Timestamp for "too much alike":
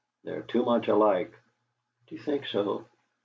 0.41-1.37